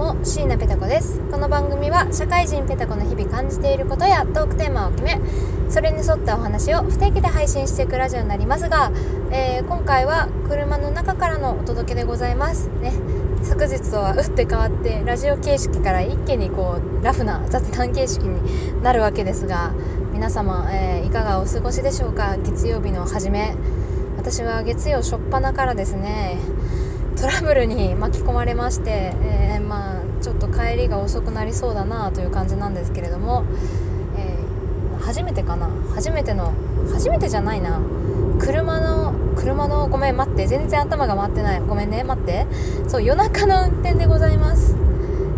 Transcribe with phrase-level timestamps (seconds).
[0.00, 1.20] も椎名ペタ子です。
[1.30, 5.20] この番組は社会人ペタ子の日々感じていることやトークテーマを決め
[5.68, 8.90] それに沿ったお話を不定期で配信していくラジオになりますが、
[9.30, 12.70] えー、今回は車の中からのお届けでございます。
[12.80, 12.92] ね。
[13.42, 19.74] 昨日とは打って変わってラジオ形式から一気にこうラフな雑談形式になるわけですが
[20.14, 22.38] 皆様、えー、いかがお過ごしでしょうか？
[22.38, 23.54] 月曜日の初め。
[24.16, 26.36] 私は月曜初っ端からですね
[27.20, 33.44] トラブルに巻き込まれまして、えー、まあちょっと帰りが遅くなりそうだなという感じなんですけれども、
[34.16, 35.68] えー、初めてかな？
[35.94, 36.54] 初めての
[36.90, 37.78] 初めてじゃないな。
[38.38, 40.46] 車の車のごめん待って。
[40.46, 41.60] 全然頭が回ってない。
[41.60, 42.46] ごめんね待って。
[42.88, 44.74] そう夜中の運転でございます。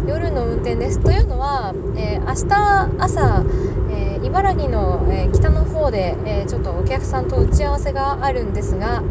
[0.07, 0.99] 夜の運転です。
[1.01, 3.45] というのは、えー、明日朝、
[3.91, 9.03] えー、茨城の、えー、北の方で、えちょっとお客さんと打ち合わせがあるんですが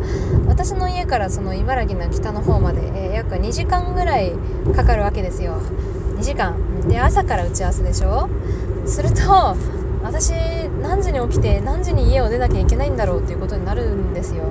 [0.48, 4.34] 私の家からその茨城の北の方まで、え約2時間ぐらい
[4.76, 5.62] かかるわけですよ。
[6.18, 6.56] 2時間。
[6.88, 8.30] で朝から打ち合わせでしょ？
[8.86, 9.56] すると
[10.04, 10.32] 私
[10.82, 14.44] 何時に起きて何時に家を出なきゃいけないんだろうっていうことになるんですよ。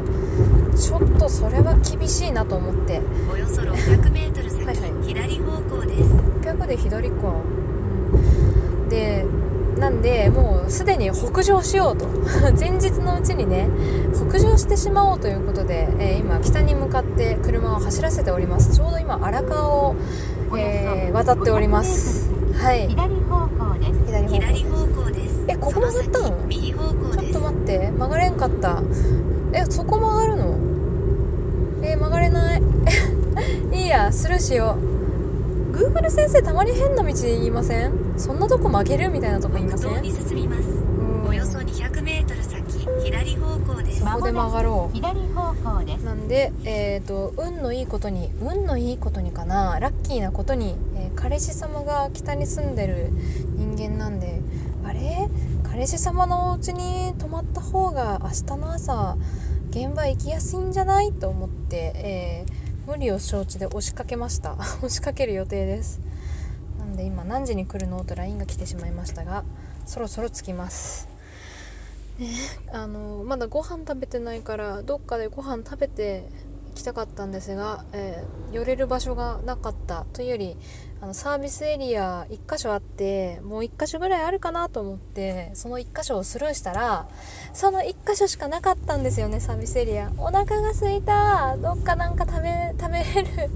[0.76, 3.00] ちょっとそれは厳しいなと思って。
[3.30, 4.90] およそ 600m 先、はいはい、
[6.66, 7.16] 左方向です600で左か、
[8.82, 9.24] うん、で
[9.78, 12.06] なんでもうすでに北上しようと。
[12.58, 13.68] 前日のうちにね
[14.14, 18.74] 北上してしまおうということで、えー、今北に向かって車を走らせております。
[18.76, 19.94] ちょうど今荒川を、
[20.56, 22.30] えー、渡っております。
[22.54, 22.88] はい。
[22.88, 24.04] 左方向です。
[24.06, 25.44] 左方向です。
[25.48, 26.36] えここ曲がったの？
[26.46, 28.82] 右方向ちょっと待って曲がれんかった。
[29.52, 30.56] えそこ曲がるの？
[31.82, 32.62] えー、曲がれない？
[33.72, 34.89] いいやスルーしよう
[35.80, 38.14] Google 先生たまに変な道言いません？
[38.18, 39.92] そんなとこ曲げるみたいなとこ言いません？
[41.26, 44.00] およそ 200m 先左方向です。
[44.00, 44.94] そこで曲がろう。
[44.94, 46.04] 左方向です。
[46.04, 49.80] なんでえっ、ー、と運のいいことに運のいいことにかな。
[49.80, 53.08] ラッキーなことに、えー、彼氏様が北に住んでる
[53.56, 54.42] 人間なんで。
[54.84, 55.30] あれ？
[55.62, 59.16] 彼氏様のお家に泊まった方が明日の朝
[59.70, 61.14] 現場行きやすいんじゃない？
[61.14, 62.59] と思って、えー
[62.90, 64.54] 無理を承知で押しかけました。
[64.82, 66.00] 押しかける予定です。
[66.76, 69.44] なんで今何時に来るのと LINE が来てしまいましたが
[69.86, 71.06] そろそろ着きます。
[72.18, 72.30] ね
[72.72, 76.24] あのまだご飯食べてないからどっかでご飯食べて
[76.70, 80.56] 行きたかったんですが、えー、寄れる場所がなかったというより
[81.02, 87.08] あのサービスエリア1箇所あってもう1箇所ぐらいあるかなと思ってその1箇所をスルーしたら
[87.54, 90.10] その1箇所しかなかったんですよねサービスエリア。
[90.18, 91.56] お腹が空いた。
[91.56, 93.50] どっかなんか食べ食べれる。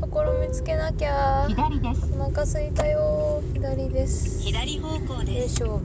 [0.00, 1.46] ところ見つけなきゃ。
[1.48, 2.12] 左です。
[2.14, 3.42] お腹空いたよ。
[3.54, 4.42] 左です。
[4.42, 5.38] 左方向です。
[5.38, 5.80] よいしょ。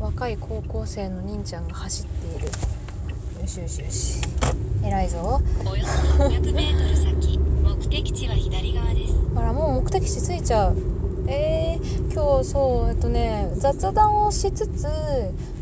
[0.00, 2.46] お若い高校生の忍ちゃんが走っている。
[2.46, 2.50] よ
[3.50, 4.20] しよしよし
[4.84, 5.40] 偉いぞ。
[5.66, 9.14] およそ 600m 先目的地は左側です。
[9.34, 10.76] あらもう目的地着いちゃう。
[11.26, 14.86] えー、今日そうえっとね雑談をしつつ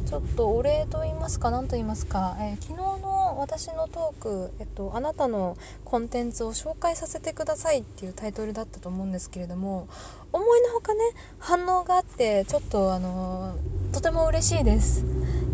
[0.04, 5.56] ちょっとお礼と言いますか何と言いますか、えー、昨日の私のトーク、えっと、あなたの
[5.87, 9.88] コンテンツを紹介させてくださいっていうタイトルだったと思うんですけれども
[10.32, 11.00] 思いのほかね
[11.38, 15.06] 反応があってちょっとあのー、とても嬉しいです。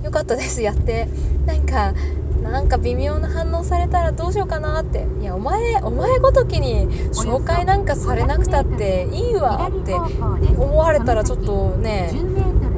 [0.02, 1.08] よかったですやって。
[1.46, 1.94] なんか
[2.50, 12.12] なんか微妙な反応されたらどうしようかなっていやお前お前ごときに紹介なんかされなくたっていいわって思われたらちょっとね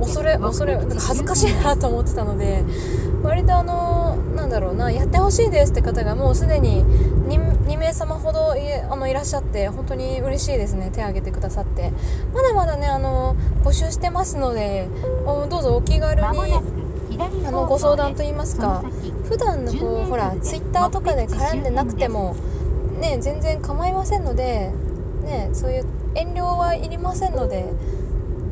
[0.00, 2.64] 恐れ恐れなんか恥ずかしいなと思ってたので
[3.22, 11.92] 割とあのなんだろうなやってほしいですって方がもうすでに 2, 2名様ほどいあのいらっしゃって本当に嬉しいですね手を挙げてくださって
[12.32, 14.88] まだまだねあの募集してますので
[15.50, 16.85] どうぞお気軽に。
[17.18, 18.82] あのご相談といいますか
[19.24, 22.36] 普段のこうほらツイッターとかで絡んでなくても
[23.00, 24.72] ね全然構いませんので
[25.22, 27.66] ねそういう遠慮はいりませんので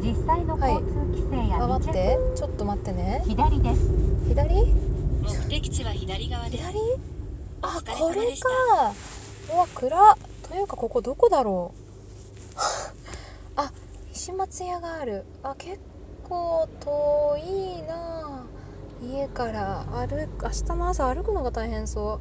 [0.04, 3.22] 実際の交通規制や、はい、待ってちょっと待ってね。
[3.26, 3.90] 左です。
[4.28, 4.54] 左？
[5.22, 6.62] 目的地は左側です。
[6.62, 6.78] 左？
[7.62, 8.92] あこれか。
[9.54, 12.58] うわ暗というかここどこだろう。
[13.56, 13.72] あ
[14.12, 15.24] 石松屋がある。
[15.42, 15.78] あ結
[16.28, 18.43] 構遠いな
[19.04, 22.20] 家から歩く明日の朝歩くのが大変そ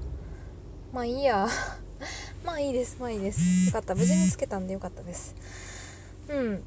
[0.91, 0.95] う。
[0.95, 1.47] まあいいや。
[2.43, 3.67] まあいいですまあいいです。
[3.67, 3.95] よかった。
[3.95, 5.35] 無事につけたんでよかったです。
[6.29, 6.63] うん。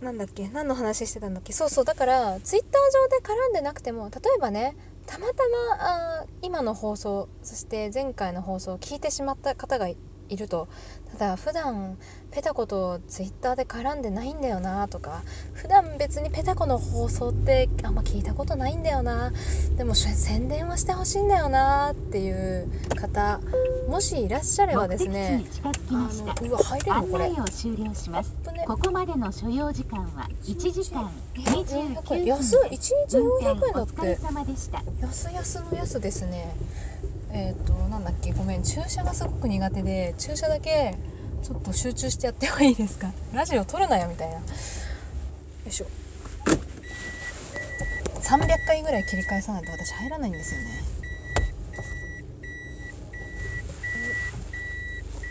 [0.00, 0.48] なんだっけ？
[0.48, 1.52] 何の話してたんだっけ？
[1.52, 1.84] そうそう。
[1.84, 4.74] だからツイッター上で絡んでなくても例えばね
[5.06, 9.88] たまたまあ今の放送そして前回の放送を聞いてしまった方が
[10.32, 10.66] いいると。
[11.12, 11.98] ただ普段
[12.30, 15.22] ペタコとツイッターで絡んでないんだよなとか。
[15.52, 19.30] 普段別にペタコの放送ってあんま聞いたことないんだよな。
[19.76, 23.40] でも宣伝はしてほしいんだよなっていう方
[23.88, 25.44] もしいらっしゃればですね。
[25.62, 27.30] あのうわ入れるのこれ。
[28.66, 32.24] ここまでの所要時間は1時間29分。
[32.24, 34.18] 安い1日400円だって。
[35.02, 36.54] 安安の安ですね
[37.32, 40.94] えっ、となんだっけごめん注射がすごく苦手で注射だけ
[41.42, 43.10] ちょっと集中してやってもいいですか？
[43.32, 44.34] ラジオ撮るなよみたいな。
[44.36, 44.40] よ
[45.66, 45.86] いしょ。
[48.20, 50.66] 300回ぐらい切り返さないと私入らないんですよね。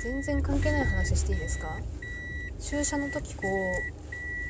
[0.03, 1.77] 全然関係ない話していいですか？
[2.59, 3.43] 注射の時こ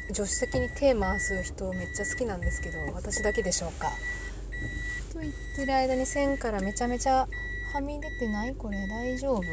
[0.09, 3.91] う助手席に手回す人めっちゃ好きなんですけど私だけでしょうか？
[5.11, 7.27] と言ってる間に線からめちゃめちゃ
[7.73, 9.43] はみ出てないこれ大丈夫？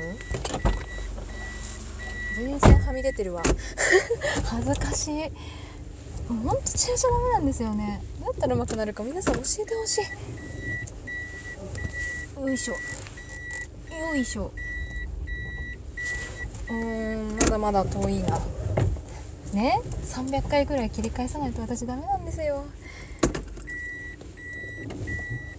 [2.37, 3.43] 全然はみ出てるわ。
[4.47, 5.15] 恥ずかしい。
[6.33, 8.01] もうほんと注射ダメなんですよね。
[8.21, 9.03] どうやったらうまくなるか。
[9.03, 10.01] 皆さん教えてほし
[12.39, 12.41] い。
[12.41, 12.75] よいしょ。
[12.75, 14.53] よいしょ。
[16.69, 18.39] うーんまだまだ遠いな。
[19.53, 22.65] ね？300回ぐらい切り返さないと私ダメなんですよ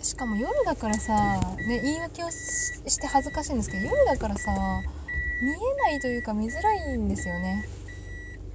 [0.02, 2.36] しかも夜だからさ、ね、言い訳をし
[2.88, 4.52] して恥ずかしいんですけど夜だからさ
[5.42, 7.66] 見えないというか見づらいんですよね。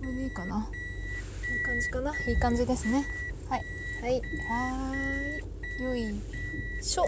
[0.00, 0.58] これでいいかな。
[0.58, 2.18] いい感じかな。
[2.18, 3.06] いい感じですね。
[3.48, 3.62] はい。
[4.02, 4.20] はい。
[4.48, 5.82] はーい。
[5.82, 6.20] よい
[6.82, 7.04] しょ。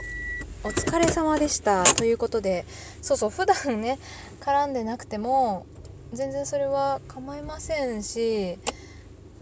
[0.64, 1.84] お疲れ様でした。
[1.84, 2.64] ということで
[3.02, 3.98] そうそう普段ね
[4.40, 5.66] 絡んでなくても
[6.12, 8.58] 全然それは構いませんし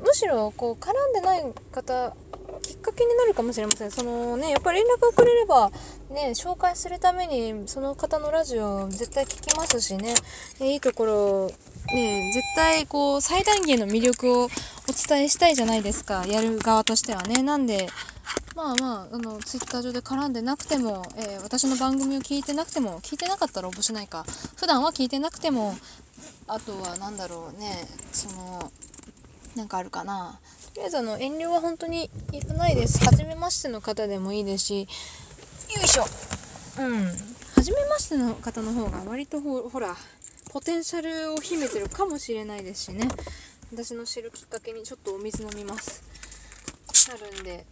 [0.03, 2.17] むしろこう絡んでない方
[2.65, 3.91] きっかけになるかもしれません。
[3.91, 5.71] そのねやっぱり連絡をくれれば
[6.11, 10.15] ね紹介するためにその方のラジオ絶対聞きますしね。
[10.61, 11.51] いいところ
[11.95, 14.49] ね絶対こう最大限の魅力をお
[15.09, 16.25] 伝えしたいじゃないですか。
[16.27, 17.43] やる側としてはね。
[17.43, 17.89] なんで
[18.57, 24.25] まあまああのツイッター上で絡んでなくても、えー私の番組を聞いてなくても聞いてなかったら応募しないか。
[24.57, 25.77] 普段は聞いてなくても
[26.47, 28.73] あとは何だろうねその
[29.55, 30.41] なんかあるかな。
[30.75, 32.99] とりあえずあの遠慮は本当にいらないです。
[33.05, 34.87] 初めましての方でもいいですしよ
[35.85, 36.05] いしょ。
[36.83, 37.13] うん。
[37.55, 39.95] 初めましての方の方が割とほほら
[40.51, 43.09] ポテンシャルを秘めてるかもしれないですしね。
[43.73, 46.03] 私の知るきっかけにちょっとお水飲みます。
[47.09, 47.65] なるんで。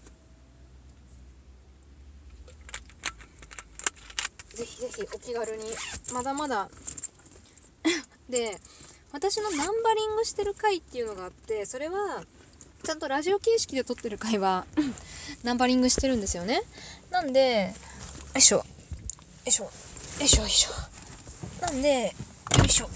[4.55, 5.65] ぜひぜひお気軽に。
[6.15, 6.71] まだまだ。
[8.31, 8.61] で
[9.11, 12.25] 私のナンバリングしてる回っていうのがあってそれは
[12.85, 14.67] ちゃんとラジオ形式で撮ってる回は
[15.45, 16.63] ナンバリングしてるんですよね。
[17.11, 17.73] なんで
[18.35, 18.65] よいしょよ
[19.47, 19.71] いしょよ
[20.21, 20.71] いしょよいしょ。
[21.65, 22.15] なんで
[22.59, 22.89] よいしょ。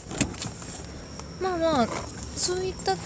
[1.40, 1.86] まあまあ
[2.36, 2.96] そういった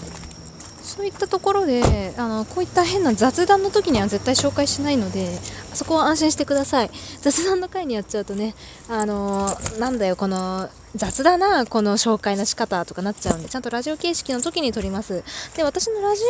[0.83, 5.37] そういったところであのこういった変な雑談の時には絶対紹介しないので
[5.73, 6.91] そこは安心してください。
[7.21, 8.55] 雑談の回にやっちゃうとね
[8.89, 15.23] あのーなんだよこの雑だなこの紹介の仕方とかなっちゃうんでちゃんとラジオ形式の時に撮ります。
[15.55, 16.21] で私のラジ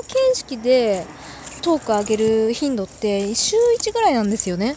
[0.00, 1.06] オ形式で
[1.62, 4.76] トーク上げる頻度って週1ぐらいなんですよね。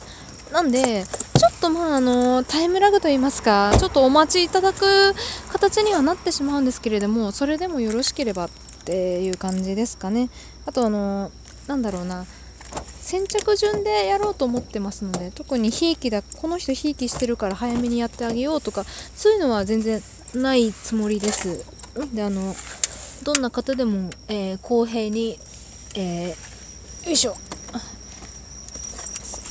[0.51, 5.15] なんでちょっとまああのタイムラグと言いますかちょっとお待ちいただく
[5.51, 8.49] 形にはなってしまうんですけれどもそれでもよろしければっ
[8.85, 10.29] ていう感じですかね。
[10.67, 11.31] あとあの
[11.67, 12.25] なんだろうな。
[13.03, 20.01] 先着順でやろうと思ってますので特にひいきだこの人ひいきしてるから早めにやってあげようとかそういうのは全然
[20.33, 21.63] ないつもりです。
[22.13, 22.55] であの
[23.23, 25.37] どんな方でも、えー公平に、
[25.95, 27.35] えーよいしょ。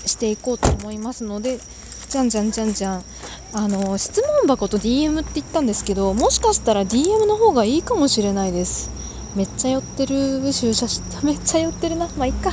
[0.06, 1.60] していこうと思いますので
[2.08, 3.04] じゃんじゃんじゃんじゃん。
[3.52, 8.90] あの質問箱と DM って言ったんですけどもしかしたら DM の方がいいかもしれないです。
[9.36, 12.08] めっちゃ寄ってる駐車しめっちゃ寄ってるな。
[12.16, 12.52] まあいっか。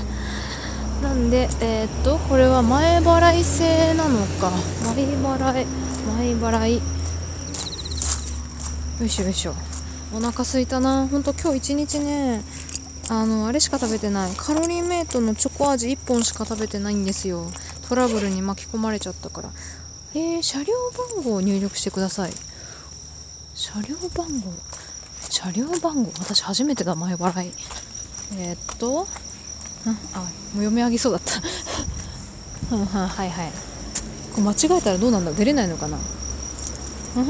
[1.01, 4.51] なんでえーっとこれは前払い制なのか。
[4.95, 5.65] 前払い
[6.07, 6.75] 前払い。
[8.99, 9.53] よいしょよいしょ。
[10.13, 11.07] お腹すいたな。
[11.07, 12.43] ほんと今日一日ね
[13.09, 14.31] あのあれしか食べてない。
[14.35, 17.45] カロリーメイトのチョコ味1本しか食べてないんですよ。
[17.87, 19.49] トラブルに巻き込まれちゃったから。
[20.13, 20.73] えー、車両
[21.15, 22.33] 番号を入力してください。
[23.55, 24.51] 車両番号？
[25.29, 26.11] 車両番号？
[26.19, 27.53] 私初めてだ前払い。
[28.37, 29.07] えー、っと
[29.85, 31.39] あもう読み上げそうだった。
[32.75, 33.51] はんははいはい。
[34.33, 35.31] これ間違えたらどうなんだ？
[35.31, 35.97] 出れないのかな？
[35.97, 37.23] 駐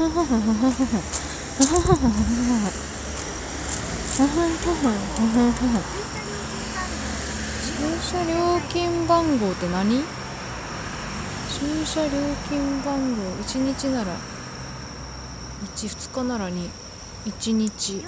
[8.02, 10.04] 車料金番号って何？
[11.48, 12.10] 駐車料
[12.48, 13.22] 金番号。
[13.42, 14.16] 1日なら
[15.76, 16.70] 12日ならに
[17.26, 18.04] 1日。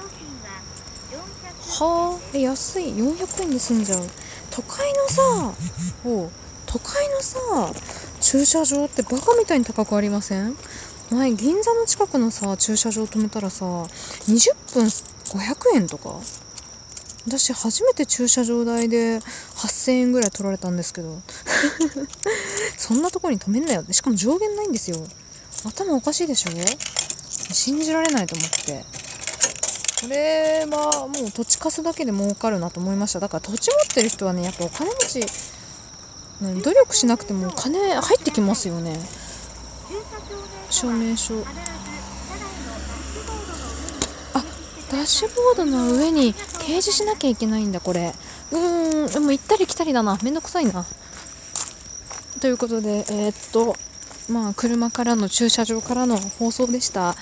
[1.81, 2.37] はあ？
[2.37, 2.89] 安い。
[2.89, 4.01] 400円で済んじゃう。
[4.55, 5.55] 都会のさ
[6.05, 6.31] お
[6.67, 7.39] 都会のさ
[8.21, 10.55] 駐車場ってバカみたいに高くありません？
[11.11, 16.21] 前銀座の近くのさ駐車場止めたらさ20分500円とか？
[17.27, 21.21] 私初めて駐車場代で8000円ぐらい取られたんですけど。
[22.77, 23.85] そんなとこに止めんなよ。
[23.93, 24.97] しかも上限ないんですよ。
[25.65, 26.51] 頭おかしいでしょ？
[27.55, 28.85] 信じられないと思って。
[30.03, 33.21] これはもう土地貸すだけで儲かるなと思いました。
[33.21, 35.21] だから土地持ってる人はねやっぱお金持ち、
[36.45, 38.99] ね、努力しなくてもお金入ってきますよね。
[40.71, 41.35] 証明書。
[44.35, 44.43] あ
[44.91, 48.13] ダッシュボードの上に掲示しなきゃいけないんだこれ。
[48.51, 50.19] うーんでも行ったり来たりだな。
[50.25, 50.85] めんどくさいな。
[52.41, 53.77] ということでえーっと
[54.29, 57.15] まあ車からの駐車場からの放送でした。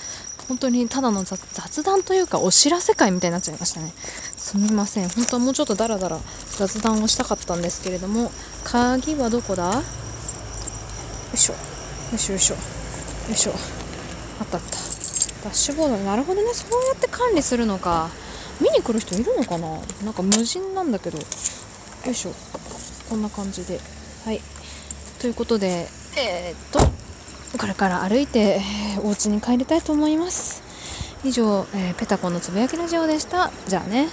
[0.47, 3.93] 本当にただの雑談というかお知らせ会みたいになっちゃいましたね。
[4.35, 5.09] すみません。
[5.09, 6.19] 本当はもうちょっとダラダラ
[6.49, 8.31] 雑談をしたかったんですけれども
[8.63, 9.73] 鍵はどこだ？
[9.75, 9.81] よ
[11.33, 11.53] いしょ。
[11.53, 11.59] よ
[12.15, 12.55] いしょよいしょ。
[12.55, 12.59] よ
[13.31, 13.51] いしょ。
[14.41, 14.77] あったあった。
[15.45, 15.97] ダッシュボード。
[15.97, 16.53] なるほどね。
[16.53, 18.09] そうやって管理するのか。
[18.59, 19.79] 見に来る人いるのかな？
[20.03, 21.17] なんか無人なんだけど。
[21.17, 21.23] よ
[22.05, 22.33] いしょ。
[23.09, 23.79] こんな感じで。
[24.25, 24.41] はい。
[25.19, 26.79] ということでえー、っと
[27.57, 30.61] これから歩いて、えーお家に帰りたいと思います。
[31.23, 33.51] 以上、えーペタコンのつぶやきラジオでした。
[33.67, 34.09] じゃあね。